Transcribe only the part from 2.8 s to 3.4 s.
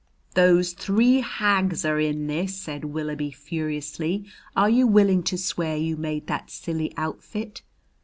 Willoughby